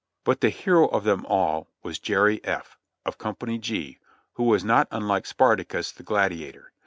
But 0.23 0.41
the 0.41 0.49
hero 0.49 0.87
of 0.87 1.03
them 1.03 1.27
all 1.27 1.67
was 1.83 1.99
Jerry 1.99 2.41
F, 2.43 2.79
of 3.05 3.19
Company 3.19 3.59
G, 3.59 3.99
who 4.33 4.45
was 4.45 4.63
not 4.63 4.87
unlike 4.89 5.27
Spartacus 5.27 5.91
the 5.91 6.01
gladia 6.01 6.51
tor. 6.51 6.71